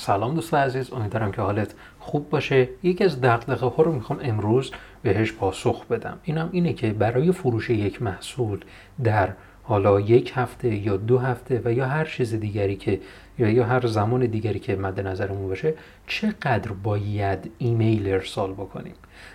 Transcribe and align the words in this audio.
سلام 0.00 0.34
دوست 0.34 0.54
عزیز 0.54 0.92
امیدوارم 0.92 1.32
که 1.32 1.42
حالت 1.42 1.74
خوب 2.00 2.30
باشه. 2.30 2.68
یکی 2.82 3.04
از 3.04 3.20
دقدقه 3.20 3.66
ها 3.66 3.82
رو 3.82 3.92
می‌خوام 3.92 4.18
امروز 4.22 4.70
بهش 5.02 5.32
پاسخ 5.32 5.86
بدم. 5.86 6.18
اینم 6.22 6.48
اینه 6.52 6.72
که 6.72 6.92
برای 6.92 7.32
فروش 7.32 7.70
یک 7.70 8.02
محصول 8.02 8.60
در 9.04 9.32
حالا 9.62 10.00
یک 10.00 10.32
هفته 10.34 10.74
یا 10.74 10.96
دو 10.96 11.18
هفته 11.18 11.62
و 11.64 11.72
یا 11.72 11.86
هر 11.86 12.04
چیز 12.04 12.34
دیگری 12.34 12.76
که 12.76 13.00
یا 13.38 13.48
یا 13.48 13.64
هر 13.64 13.86
زمان 13.86 14.26
دیگری 14.26 14.58
که 14.58 14.76
مد 14.76 15.00
نظرمون 15.00 15.48
باشه 15.48 15.74
چقدر 16.06 16.72
باید 16.72 17.50
ایمیل 17.58 18.08
ارسال 18.08 18.52
بکنیم؟ 18.52 18.94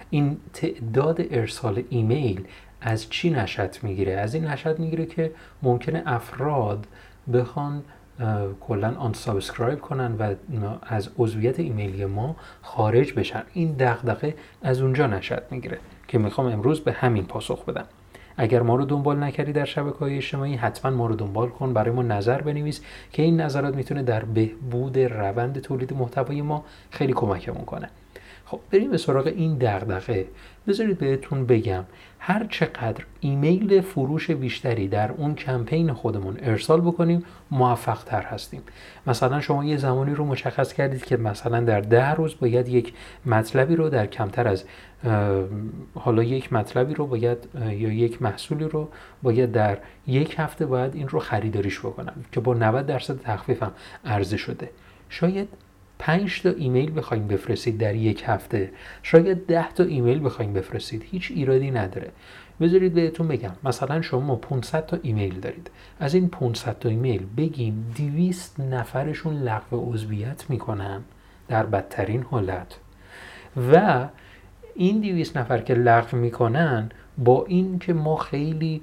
این 0.09 0.37
تعداد 0.53 1.21
ارسال 1.31 1.83
ایمیل 1.89 2.45
از 2.81 3.09
چی 3.09 3.29
نشد 3.29 3.75
می‌گیره؟ 3.83 4.13
از 4.13 4.33
این 4.33 4.45
نشد 4.45 4.79
می‌گیره 4.79 5.05
که 5.05 5.31
ممکنه 5.61 6.03
افراد 6.05 6.87
بخوان 7.33 7.83
کلا 8.61 8.95
unsubscribe 8.97 9.81
کنن 9.81 10.15
و 10.17 10.35
از 10.83 11.09
عضویت 11.17 11.59
ایمیلی 11.59 12.05
ما 12.05 12.35
خارج 12.61 13.13
بشن. 13.13 13.43
این 13.53 13.75
دغدغه 13.79 14.35
از 14.61 14.81
اونجا 14.81 15.07
نشئت 15.07 15.43
می‌گیره 15.51 15.77
که 16.07 16.17
می‌خوام 16.17 16.47
امروز 16.47 16.79
به 16.79 16.91
همین 16.91 17.25
پاسخ 17.25 17.65
بدم. 17.65 17.85
اگر 18.37 18.61
ما 18.61 18.75
رو 18.75 18.85
دنبال 18.85 19.23
نکردی 19.23 19.53
در 19.53 19.65
شبکه 19.65 19.97
های 19.97 20.17
اجتماعی 20.17 20.55
حتما 20.55 20.91
ما 20.91 21.07
رو 21.07 21.15
دنبال 21.15 21.49
کن 21.49 21.73
برای 21.73 21.91
ما 21.91 22.01
نظر 22.01 22.41
بنویس 22.41 22.81
که 23.11 23.23
این 23.23 23.41
نظرات 23.41 23.75
می‌تونه 23.75 24.03
در 24.03 24.25
بهبود 24.25 24.99
روند 24.99 25.59
تولید 25.59 25.93
محتوای 25.93 26.41
ما 26.41 26.65
خیلی 26.91 27.13
کمکمون 27.13 27.65
کنه. 27.65 27.89
خب 28.45 28.59
بریم 28.71 28.91
به 28.91 28.97
سراغ 28.97 29.27
این 29.27 29.57
دغدغه. 29.57 30.25
بذارید 30.67 30.97
بهتون 30.97 31.45
بگم 31.45 31.83
هر 32.19 32.47
چقدر 32.49 33.03
ایمیل 33.19 33.81
فروش 33.81 34.31
بیشتری 34.31 34.87
در 34.87 35.11
اون 35.11 35.35
کمپین 35.35 35.93
خودمون 35.93 36.37
ارسال 36.41 36.81
بکنیم 36.81 37.23
موفق 37.51 38.03
تر 38.03 38.21
هستیم. 38.21 38.61
مثلا 39.07 39.41
شما 39.41 39.65
یه 39.65 39.77
زمانی 39.77 40.13
رو 40.13 40.25
مشخص 40.25 40.73
کردید 40.73 41.05
که 41.05 41.17
مثلا 41.17 41.59
در 41.59 41.81
ده 41.81 42.11
روز 42.11 42.35
باید 42.39 42.67
یک 42.67 42.93
مطلبی 43.25 43.75
رو 43.75 43.89
در 43.89 44.05
کمتر 44.05 44.47
از 44.47 44.63
حالا 45.95 46.23
یک 46.23 46.53
مطلبی 46.53 46.93
رو 46.93 47.07
باید 47.07 47.37
یا 47.55 47.93
یک 47.93 48.21
محصولی 48.21 48.65
رو 48.65 48.89
باید 49.23 49.51
در 49.51 49.77
یک 50.07 50.35
هفته 50.37 50.65
باید 50.65 50.95
این 50.95 51.07
رو 51.07 51.19
خریداریش 51.19 51.79
بکنم 51.79 52.13
که 52.31 52.39
با 52.39 52.53
90 52.53 52.85
درصد 52.85 53.19
تخفیفم 53.21 53.71
عرضه 54.05 54.37
شده. 54.37 54.69
شاید 55.09 55.49
5 56.05 56.41
تا 56.41 56.49
ایمیل 56.49 56.95
بخوایم 56.95 57.27
بفرستید 57.27 57.77
در 57.77 57.95
یک 57.95 58.23
هفته. 58.25 58.71
شاید 59.03 59.47
10 59.47 59.71
تا 59.71 59.83
ایمیل 59.83 60.25
بخوایم 60.25 60.53
بفرستید. 60.53 61.05
هیچ 61.11 61.31
ایرادی 61.35 61.71
نداره. 61.71 62.11
بذارید 62.61 62.93
بهتون 62.93 63.27
بگم. 63.27 63.51
مثلا 63.63 64.01
شما 64.01 64.35
500 64.35 64.85
تا 64.85 64.97
ایمیل 65.01 65.39
دارید. 65.39 65.71
از 65.99 66.13
این 66.13 66.29
500 66.29 66.79
تا 66.79 66.89
ایمیل 66.89 67.25
بگیم 67.37 67.93
200 67.97 68.59
نفرشون 68.59 69.33
لغو 69.33 69.93
عضویت 69.93 70.49
می‌کنن 70.49 71.01
در 71.47 71.65
بدترین 71.65 72.23
حالت. 72.23 72.79
و 73.73 74.07
این 74.75 75.01
200 75.01 75.37
نفر 75.37 75.57
که 75.57 75.73
لغو 75.73 76.17
می‌کنن 76.17 76.89
با 77.17 77.45
این 77.47 77.79
که 77.79 77.93
ما 77.93 78.15
خیلی 78.15 78.81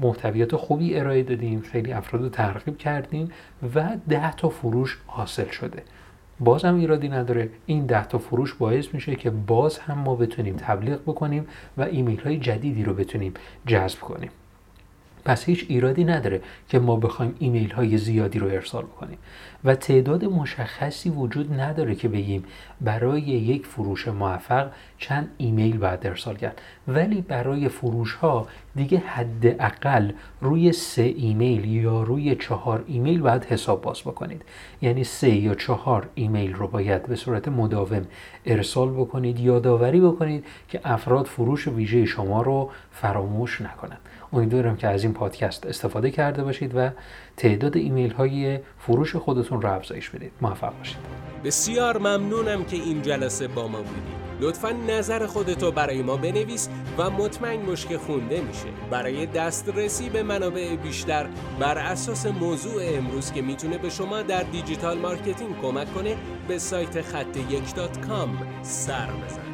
محتویات 0.00 0.56
خوبی 0.56 0.98
ارائه 0.98 1.22
دادیم 1.22 1.60
خیلی 1.60 1.92
افراد 1.92 2.22
رو 2.22 2.28
ترغیب 2.28 2.78
کردیم 2.78 3.28
و 3.74 3.96
ده 4.08 4.32
تا 4.32 4.48
فروش 4.48 4.98
حاصل 5.06 5.50
شده. 5.50 5.82
بازم 6.40 6.74
ایرادی 6.74 7.08
نداره. 7.08 7.50
این 7.66 7.86
ده 7.86 8.06
تا 8.06 8.18
فروش 8.18 8.54
باعث 8.54 8.94
میشه 8.94 9.14
که 9.14 9.30
باز 9.30 9.78
هم 9.78 9.98
ما 9.98 10.14
بتونیم 10.14 10.56
تبلیغ 10.58 11.02
بکنیم 11.02 11.46
و 11.76 11.82
ایمیل 11.82 12.20
های 12.20 12.38
جدیدی 12.38 12.84
رو 12.84 12.94
بتونیم 12.94 13.34
جذب 13.66 14.00
کنیم. 14.00 14.30
پس 15.24 15.44
هیچ 15.44 15.66
ایرادی 15.68 16.04
نداره 16.04 16.40
که 16.68 16.78
ما 16.78 16.96
بخوایم 16.96 17.34
ایمیل 17.38 17.70
های 17.70 17.98
زیادی 17.98 18.38
رو 18.38 18.46
ارسال 18.46 18.82
کنیم. 18.82 19.18
و 19.64 19.74
تعداد 19.74 20.24
مشخصی 20.24 21.10
وجود 21.10 21.60
نداره 21.60 21.94
که 21.94 22.08
بگیم 22.08 22.44
برای 22.80 23.20
یک 23.22 23.66
فروش 23.66 24.08
موفق 24.08 24.70
چند 24.98 25.28
ایمیل 25.38 25.78
باید 25.78 26.06
ارسال 26.06 26.36
کرد. 26.36 26.60
ولی 26.88 27.20
برای 27.20 27.68
فروش 27.68 28.14
ها 28.14 28.46
دیگه 28.76 28.98
حداقل 28.98 30.12
روی 30.40 30.72
سه 30.72 31.02
ایمیل 31.02 31.64
یا 31.64 32.02
روی 32.02 32.36
چهار 32.36 32.84
ایمیل 32.86 33.20
باید 33.20 33.44
حساب 33.44 33.82
باز 33.82 34.00
بکنید. 34.00 34.42
یعنی 34.82 35.04
سه 35.04 35.30
یا 35.30 35.54
چهار 35.54 36.08
ایمیل 36.14 36.54
رو 36.54 36.68
باید 36.68 37.02
به 37.02 37.16
صورت 37.16 37.48
مداوم 37.48 38.06
ارسال 38.46 38.90
بکنید 38.90 39.40
یادآوری 39.40 40.00
بکنید 40.00 40.44
که 40.68 40.80
افراد 40.84 41.26
فروش 41.26 41.68
ویژه 41.68 42.04
شما 42.04 42.42
رو 42.42 42.70
فراموش 42.92 43.60
نکنند. 43.60 44.00
امیدوارم 44.32 44.76
که 44.76 44.88
از 44.88 45.04
این 45.04 45.12
پادکست 45.14 45.66
استفاده 45.66 46.10
کرده 46.10 46.44
باشید 46.44 46.72
و 46.76 46.90
تعداد 47.36 47.76
ایمیل 47.76 48.12
های 48.12 48.58
فروش 48.78 49.16
خودتون 49.16 49.62
رو 49.62 49.72
افزایش 49.72 50.10
بدید. 50.10 50.32
موفق 50.40 50.78
باشید. 50.78 50.96
بسیار 51.44 51.98
ممنونم 51.98 52.64
که 52.64 52.76
این 52.76 53.02
جلسه 53.02 53.48
با 53.48 53.68
ما 53.68 53.78
بودید 53.78 54.24
لطفا 54.40 54.70
نظر 54.70 55.26
خودتو 55.26 55.72
برای 55.72 56.02
ما 56.02 56.16
بنویس 56.16 56.68
و 56.98 57.10
مطمئن 57.10 57.60
باش 57.60 57.78
که 57.78 57.96
خونده 57.96 58.40
میشه. 58.40 58.66
برای 58.90 59.26
دسترسی 59.26 60.08
به 60.08 60.22
منابع 60.22 60.76
بیشتر 60.76 61.26
بر 61.60 61.78
اساس 61.78 62.26
موضوع 62.26 62.82
امروز 62.84 63.32
که 63.32 63.42
می‌تونه 63.42 63.78
به 63.78 63.90
شما 63.90 64.22
در 64.22 64.42
digital 64.42 64.98
marketing 64.98 65.60
کمک 65.62 65.94
کنه 65.94 66.16
به 66.48 66.58
سایت 66.58 67.02
خط 67.02 67.36
یک 67.36 67.64
سر 68.62 69.06
بزن. 69.06 69.53